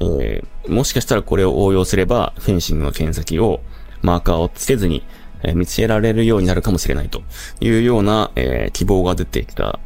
[0.00, 3.60] えーもしかしたらこれを応用すれば、フェンシングの剣先を、
[4.02, 5.04] マーカーをつけずに、
[5.44, 7.22] えー見つけられるようになるかもしれないと
[7.60, 9.78] いうような、えー希望が出てきた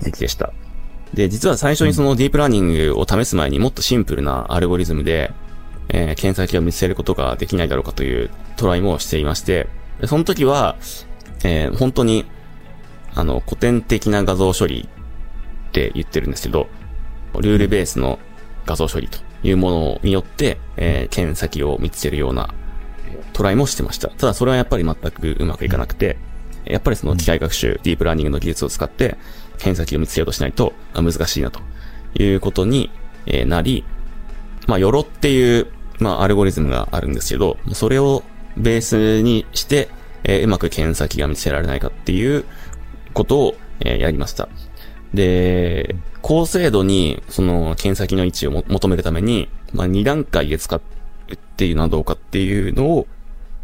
[0.00, 0.52] 時期でした。
[1.14, 5.32] で、実は最初にそのディープラーニングを試す前にもっとシンプルなアルゴリズムで、
[5.88, 9.68] えー検査機を見つけることができないだろうかというトライもしていまして、
[10.00, 10.76] でその時は、
[11.44, 12.26] えー本当に、
[13.14, 14.88] あの、古典的な画像処理
[15.68, 16.68] って言ってるんですけど、
[17.38, 18.18] ルールベースの
[18.66, 22.65] 画像処理というものによって、えー検査機を見つけるようなえー
[23.32, 24.08] トライもしてました。
[24.08, 26.16] ただそれはやっぱり全くうまくいかなくて、
[26.64, 29.16] やっぱりその機械学習、ディープラーニングの技術を使って、
[29.58, 31.60] 検査機を見つけようとしないとあ難しいなと
[32.18, 32.90] いうことに
[33.26, 33.84] えーなり、
[34.66, 35.66] まあ、ヨロっていう、
[35.98, 38.22] まあ、アルゴリズムがあるんですけど、それを
[38.56, 39.88] ベースにして、
[40.24, 42.44] えーうまく検査機が見つけられないかっていう
[43.12, 44.48] ことを、えーやりました。
[45.12, 50.74] で、高精度に、その、検査機の位置をも求めるために、まあ、2段階で使
[51.28, 53.06] うっていうのはどうかっていうのを、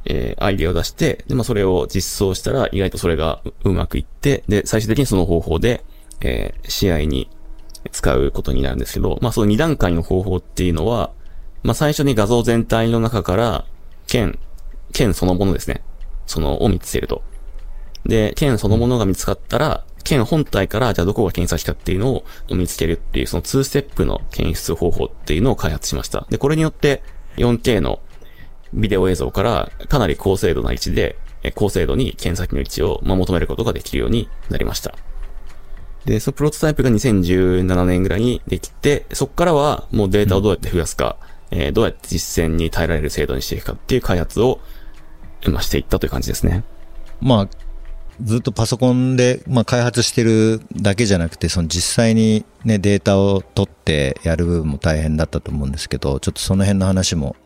[0.04, 5.84] えーアイディアを出して、で、まあ、それを実装したら、意外とそれがうまくいって、で、最終的にその方法で、
[6.20, 7.28] えー試合に
[7.90, 11.10] 使うことになるんですけど、まあ、その2段階の方法っていうのは、
[11.62, 13.64] まあ、最初に画像全体の中から、
[14.06, 14.38] 剣、
[14.92, 15.82] 剣そのものですね。
[16.26, 17.22] その、を見つけると。
[18.06, 26.26] で、剣そのものが見つかったら、剣本体から、じゃあどこが検査機かっていうのを見つけるっていう、その2ステップの検出方法っていうのを開発しました。
[26.30, 27.02] で、これによって、
[27.36, 28.00] 4K の
[28.74, 31.18] ビデオ映像からかなり高精度な位置で、
[31.54, 34.94] 高精度に検査機の位置を、求めることができるようになりました。
[36.04, 41.16] で、そのプロトタイプが2017年ぐらいにできて、そこからはもうデータをどうやって増やすか、
[41.50, 44.60] えーどうやって実践に耐えられる精度にしていくかっていう開発を、
[45.48, 46.64] ま、していったという感じですね。
[47.20, 47.48] まあ、
[48.20, 57.36] ずっとパソコンで、まあ、開発してるだけじゃなくて、その実際にね、データを取ってやる部分も大変だったと思うんですけど、ちょっとその辺の話も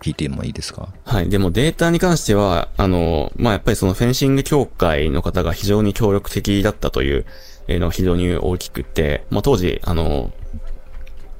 [0.00, 0.88] 聞いてもいいですか？
[1.04, 1.28] はい。
[1.28, 7.26] でもデータに関しては、あの、まあ、やっぱりそのフェンシング協会の方が非常に協力的だったという
[7.68, 10.32] のが非常に大きくて、まあ、当時、あの、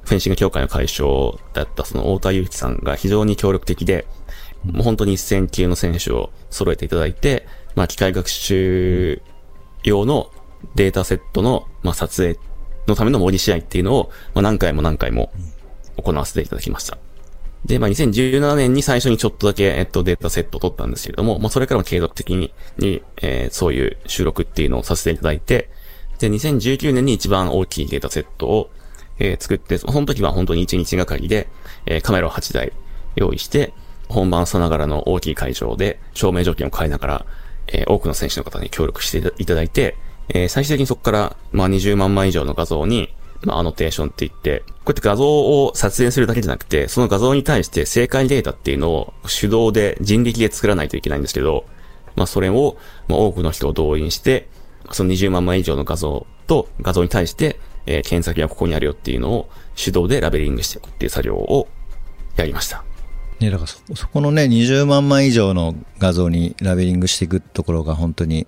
[0.03, 4.05] フェンシング協会の会長だったその太田祐樹さんが非常に協力的で、
[4.71, 9.21] もう本当に一戦級の選手を揃えていただいて、まあ、機械学習
[9.83, 10.31] 用の
[10.75, 12.39] データセットの、まあ、撮影
[12.87, 15.31] のための模擬試合っていうのを、まあ、何回も何回も
[15.97, 16.97] 行わせていただきました。
[17.65, 25.69] で、まあ、2017年に最初にちょっとだけ、えっと、データセットを取ったんですけれども、まあ、それからも継続的に、に、えーそういう収録っていうのをさせていただいて、
[26.19, 28.69] で、2019年に一番大きいデータセットを、
[29.17, 31.47] えー作って、その時は本当に1日がかりで、
[31.85, 32.71] えーカメラを8台
[33.15, 33.73] 用意して、
[34.09, 37.25] 本番さながらの大きい会場で、照明条件を変えながら、
[37.67, 39.95] えー多くの選手の方に協力していただいて、
[40.29, 43.13] えー最終的にそこから、まあ、20万枚以上の画像に、
[43.43, 51.65] まあ、アノテーションって言って、こうやって画像を撮影するだけじゃなくて、その画像に対して正解データっていうのを手動で人力で作らないといけないんですけど、
[52.15, 54.47] まあ、それを、まあ、多くの人を動員して、
[54.91, 61.67] その20万枚以上の画像と画像に対して、えー検索がここにあるよっていうのを手動でラベリングしていくっていう作業を
[62.35, 62.83] やりました。
[63.45, 68.47] ね、だからそ、そこのね、20万枚以上の画像にラベリングしていくところが本当に、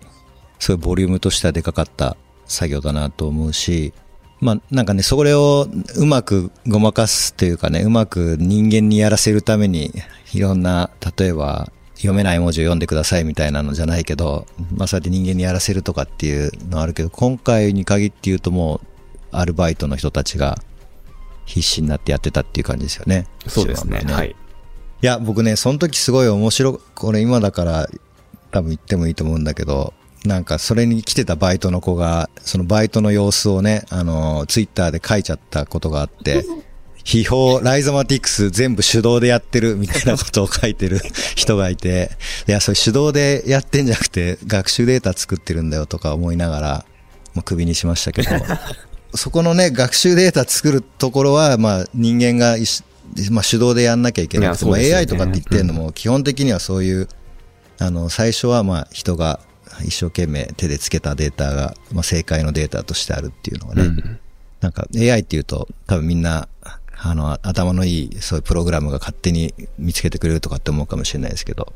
[0.60, 3.94] すごいボリュームとしてはでかかった作業だなと思うし、
[4.40, 9.94] まあなんかね、それをうまくごまかすというかね、うまく人間にやらせるために、
[10.34, 18.88] いろんな、例えば、読めない文字を読んでくださいみたいなのじゃないけど、まあそうやって人間にやらせるとかっていうのはあるけど、今回に限って言うともう、
[19.32, 20.60] アルバイトの人たちが
[21.46, 23.28] 必死になってやってたっていう感じですよね。
[23.48, 24.00] そうですね。
[24.02, 24.36] 一番はい。
[25.02, 27.88] いや、僕ね、その時すごい面白い、これ今だから
[28.52, 29.94] 多分言ってもいいと思うんだけど、
[30.26, 36.46] なんかそれに来てたバイトの子が、そのバイトの様子をね、あの、ツイッターで書いちゃったことがあって、
[37.04, 41.00] 秘宝、ライゾマティクス全部手動でやってるみたいなことを書いてる
[41.36, 42.12] 人がいて、
[42.48, 46.86] いや、それ手動でやってんじゃなくて学習データ作ってるんだよとか思いながら、
[47.34, 48.30] もう首にしましたけど、
[49.16, 52.58] そこのね、学習データ作るところは、まあ、人間が
[53.32, 57.08] まあ、手動でやんなきゃいけなくて、まあ、AI とかって言ってるのも、基本的にはそういう、
[57.80, 59.40] あの、最初はまあ、人が
[59.84, 64.20] 一生懸命手でつけたデータが、まあ、正解のデータとしてあるっていうのがね、うん。
[64.62, 66.48] なんか AI っていうと、多分みんな、
[67.00, 71.74] あの、頭のいい、そういうプログラムが勝手に見つけてくれるとかって思うかもしれないですけど、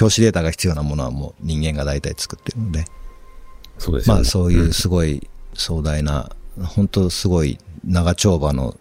[0.00, 2.84] 表紙データが必要なものはもう人間が大体作ってるので、
[3.78, 4.20] そうですよね。
[4.20, 8.76] まあそういうすごい壮大な、本当すごい長丁場の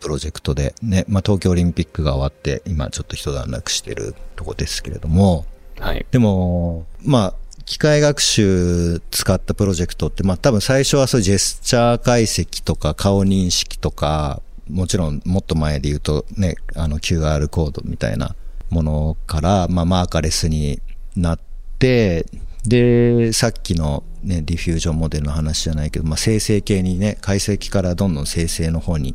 [0.00, 5.46] プロジェクトで、ね、まあ東京オリンピックが終わって、今ちょっと一段落してるとこですけれども、
[5.78, 6.04] はい。
[6.10, 7.34] でも、まあ、
[7.64, 18.34] 機械学習使ったプロジェクトって、まあ多分最初はそういうジェスチャー解析とか顔認識とか、もちろんもっと前で言うとね、あの QR コードみたいな
[18.70, 20.80] ものから、まあマーカレスに
[21.16, 21.40] なっ
[21.78, 22.26] て、
[22.64, 29.14] で、さっきのね、ディフュージョンモデルの話じゃないけど、まあ生成系にね、解析からどんどん生成の方に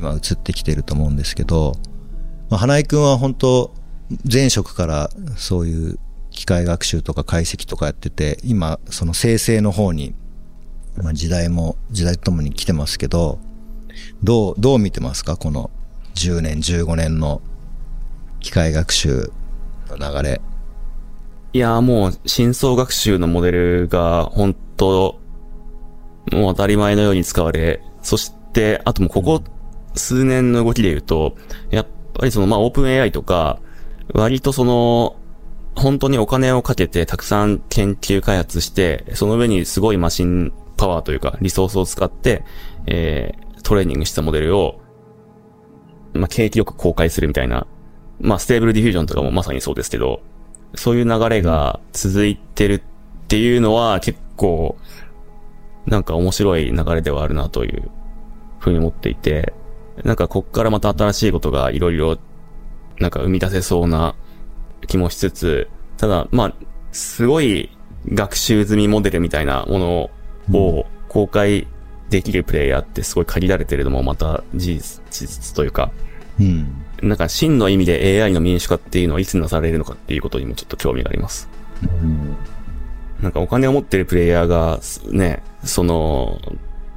[0.00, 1.74] 今移ってきてると思うんですけど、
[2.48, 3.74] まあ、花井くんは本当
[4.30, 5.98] 前職からそういう
[6.30, 10.14] 機械学習とか解析とかやってて、今その生成の方に、
[10.96, 13.38] まあ、時代も時代とともに来てますけど、
[14.22, 15.36] どう、どう見てますか？
[15.36, 15.70] この
[16.14, 17.42] 10年、15年の
[18.40, 19.32] 機械学習
[19.88, 20.40] の流れ。
[21.52, 25.18] いやもう、深層学習のモデルが、本当
[26.32, 29.42] もう当たり前のように使われ、そして、あともうここ
[29.94, 31.36] 数年の動きで言うと、
[31.70, 33.58] やっぱりその、まあ、 OpenAI とか、
[34.12, 35.16] 割とその、
[35.76, 42.44] 本当にお金をかけてたくさん研究開発して、その上にすごいマシンパワーというか、リソースを使って、
[42.86, 44.80] えー、トレーニングしたモデルを、
[46.12, 47.66] まあ、景気よく公開するみたいな、
[48.20, 50.22] まあ、 Stable Diffusion とかもまさにそうですけど、
[50.74, 52.82] そういう流れが続いてるっ
[53.28, 54.76] ていうのは結構、
[55.86, 57.90] なんか面白い流れではあるなという
[58.58, 59.54] ふうに思っていて、
[60.04, 62.18] なんかこっからまた新しいことがいろいろ、
[62.98, 64.14] なんか生み出せそうな
[64.86, 66.54] 気もしつつ、ただ、まあ、
[66.92, 67.70] すごい
[68.12, 70.10] 学習済みモデルみたいなもの
[70.58, 71.66] を公開
[72.08, 75.90] できるプレイヤーってすごい限られてるのもまた事実、事実というか、
[76.38, 76.84] うん。
[77.02, 81.48] なんか真の意味で AI の民主化っていうのはいつなされるのかっていうことにもちょっと興味があります。
[83.22, 86.40] なんかお金を持ってるプレイヤーが、ね、その、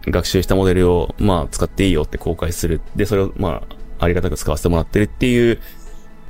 [0.07, 2.81] 学習したモデルを、まあ、使っていいよって公開する。
[2.95, 3.63] で、それを、ま
[3.99, 5.59] あ、ありがたく使わせてもらってるっていう、っ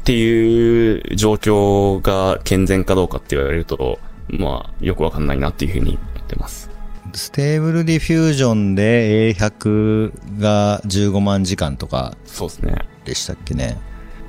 [0.04, 6.70] ていう状況が健全かどうかって言われると、まあ、よくわかんないなっていうふうに言ってます。
[7.14, 12.76] Stable Diffusion で A100 が15万時間とかそうですね。
[13.06, 13.78] でしたっけね。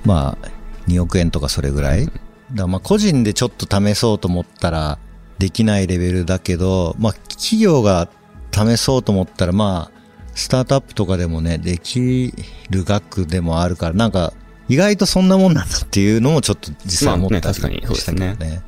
[0.04, 0.48] まあ、
[0.88, 2.06] 2億円とかそれぐらい。
[2.06, 2.20] だか
[2.54, 4.98] らまあ個人でちょっと試そうと思ったら
[5.38, 8.08] できないレベルだけど、まあ企業が
[8.54, 10.00] 試そうと思ったらまあ、
[10.34, 12.32] スタートアップとかでもね、でき
[12.70, 14.32] る額でもあるから、なんか
[14.68, 18.62] 意外とそんなもんなんだっていうのもちょっと実際思ったりまあね確かにそうですねしたけどね。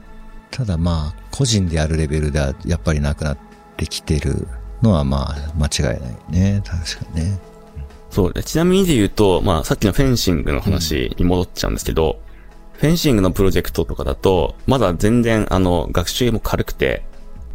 [0.50, 3.38] ただまあ、個人でやるレベルではやっぱりなくなっ
[3.76, 4.48] てきてる
[4.82, 6.62] のはまあ、間違いないね。
[6.64, 7.38] 確かにね。
[8.10, 8.42] そうで。
[8.42, 12.20] ちなみにで言うと、まあ、さっきのフェンシングの話に戻っちゃうんですけど、
[12.72, 17.04] フェンシングのプロジェクトとかだと、まだ全然、あの、学習も軽くて、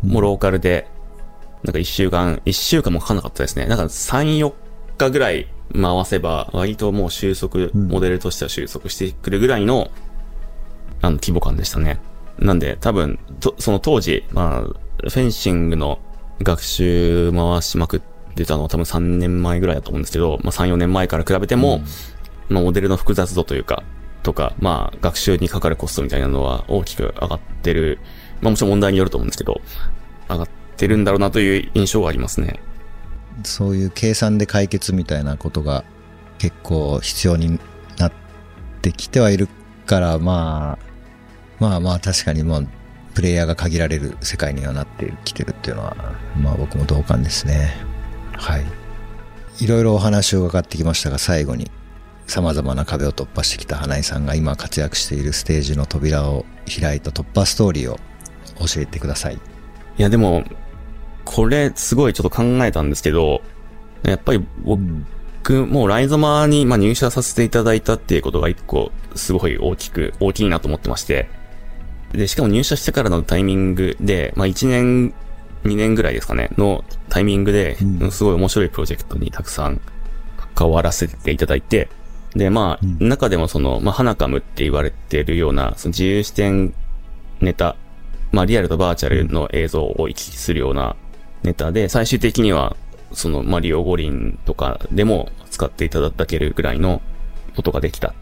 [0.03, 0.87] もうローカルで、
[1.63, 3.65] なんか一週間、一週間もかかんなかったですね。
[3.65, 4.53] なんか3、4
[4.97, 9.91] 日ぐらい回せば、割ともう収束、うんモデルとしては収束してくるぐらいの、
[11.01, 11.99] あの、規模感でしたね。
[12.39, 15.99] なんで、多分、と、その当時、まあ、フェンシングの
[16.43, 18.01] 学習回しまくっ
[18.35, 21.81] てたのは多分3年前ぐらいだと思うんですけど、まあ3、4年前から比べても、
[22.49, 23.83] まあモデルの複雑度というか、
[24.23, 27.99] とか、まあ学習にかかるコストみたいなのは大きく上がってる。
[28.41, 29.61] まあもちろん問題によると思うんですけど、
[30.29, 32.59] 上がってるんだろうなという印象がありますね。
[33.43, 35.83] そういう計算で解決みたいなことが
[36.37, 37.59] 結構必要に
[37.97, 38.11] なっ
[38.81, 39.47] てきてはいる
[39.85, 40.85] から、まあ、
[41.59, 42.67] まあまあ確かにもう、
[43.13, 45.95] プレイヤーが限られる世界にはなってきてるっていうのは、
[46.41, 47.75] まあ僕も同感ですね。
[48.33, 48.65] はい。
[49.59, 51.69] いろいろお話を伺ってきましたが、最後に、
[52.25, 57.97] 様々な壁を突破してきた花井さんが今活躍しているステージの扉を開いた突破ストーリーを
[58.59, 59.35] 教えてください。
[59.35, 59.39] い
[59.97, 60.43] やでも、
[61.33, 63.41] これすごいちょっと考えたんですけど、
[64.03, 71.29] やっぱり僕、もうライゾマに、まあ、入社させていただいたっていうことが一個、すごい大きく、大きいなと思ってまして。
[72.11, 75.13] で、しかも入社してからのタイミングで、まあ、1年、
[75.63, 78.11] 2年ぐらいですかね、のタイミングで、うん。
[78.11, 79.79] すごい面白いプロジェクトにたくさん
[80.53, 81.87] 関わらせていただいて、
[82.35, 83.07] で、まあ、うん。
[83.07, 86.73] 中でもその、まあ、ハナカムって言われてるような、その自由視点
[87.39, 87.77] ネタ、
[88.31, 90.95] まあ、リアルとバーチャルの映像を行き来するような
[91.43, 92.75] ネタで、最終的には、
[93.13, 97.01] そのマリオ五輪とかでも使っていただけるぐらいの
[97.55, 98.13] ことができたっ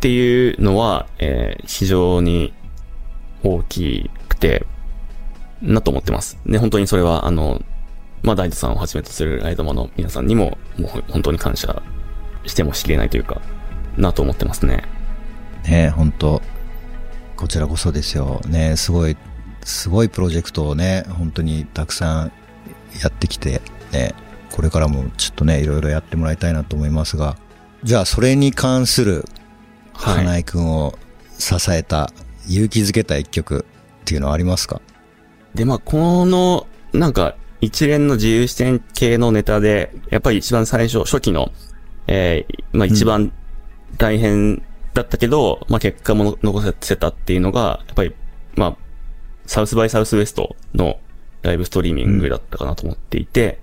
[0.00, 2.54] ていうのは、えー非常に
[3.42, 4.66] 大きくて、
[5.62, 6.38] なと思ってます。
[6.46, 7.62] で、本当にそれは、あの、
[8.22, 11.82] まあ、大地さんをはじめとするライドマの皆さんにも、もう本当に感謝
[12.46, 13.40] してもしきれないというか、
[13.96, 14.84] なと思ってますね。
[15.64, 16.40] ねえ本当
[17.36, 18.40] こちらこそですよ。
[18.46, 19.16] ねすごい、
[19.62, 22.32] すごいプロジェクトをね、本当にたくさん
[23.00, 23.60] やってきて、
[23.92, 24.14] ね、
[24.52, 27.36] これからもちょっとね、いろいろやってもらいたいなと思いますが、
[27.82, 29.24] じゃあそれに関する、
[29.92, 30.14] はい。
[30.16, 30.98] 花井くんを
[31.38, 32.10] 支えた、
[32.48, 33.66] 勇気づけた一曲
[34.02, 34.80] っていうのはありますか？
[35.54, 41.52] で、まあ、この、なんか、一連の自由視点系のネタで、やっぱり一番最初、初期の、
[42.06, 43.32] えーまあ一番
[43.98, 44.62] 大変
[44.94, 48.14] だったけど、まあ結果も残せたっていうのが、やっぱり、
[48.56, 48.76] まあ、
[49.46, 50.98] South by Southwest の
[51.42, 53.60] ライブストリーミングだったかなと思っていて、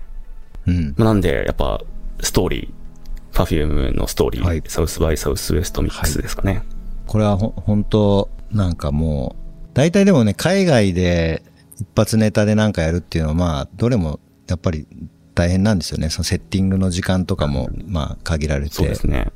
[0.66, 0.94] うん。
[0.96, 1.80] まあなんで、やっぱ、
[2.20, 6.62] ストーリー、 Perfume のストーリー、はい South by Southwest ミックスですかね。
[7.06, 11.42] これはほ、本当なんかもう、大体でもね、海外で
[11.80, 14.86] 一発ネタでなんかやるっていうのは、まあ、どれも、やっぱり
[15.34, 16.10] 大変なんですよね。
[16.10, 18.94] そのセッティングの時間とかも、まあ、限られてそうで。
[18.96, 19.28] すね。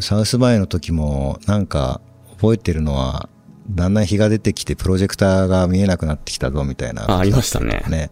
[0.00, 2.00] South by の時も、なんか、
[2.40, 3.28] 覚えてるのは、
[3.70, 7.10] だんだん日が出てきて、プロジェクターが見えなくなってきたぞ、みたいな。
[7.10, 7.84] あ、ありましたね。
[7.88, 8.10] ね。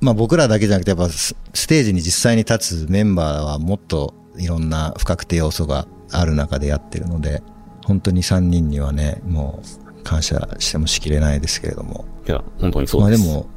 [0.00, 7.42] まあ僕らだけじゃなくて、やっぱスステージに実際に立つメンバーはもっといろんな不確定要素がある中でやってるので、
[7.84, 12.04] 本当に3人にはね、もう感謝してもしきれないですけれども。
[12.26, 13.22] いや、本当にそうです。
[13.22, 13.48] まあでも、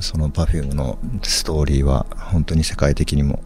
[0.00, 3.42] その Perfume のストーリーは本当に世界的にも、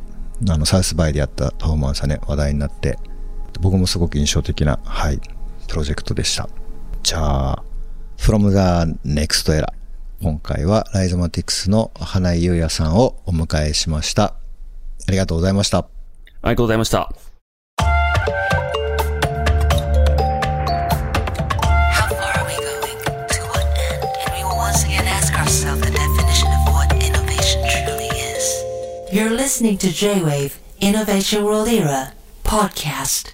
[0.48, 2.98] あの、サウスバイでやったパフォーマンスはね、話題になって、
[3.60, 5.20] 僕もすごく印象的な、はい、
[5.68, 6.48] プロジェクトでした。
[7.04, 7.62] じゃあ、
[8.16, 9.66] From the Next Era。
[10.22, 14.32] 今回はライゾマティクスの花井優也さんをお迎えしました。
[15.06, 15.80] ありがとうございました。
[15.80, 15.86] あ
[16.44, 17.12] りがとうございました。
[29.12, 33.33] You're listening to J-Wave Innovation World Era podcast.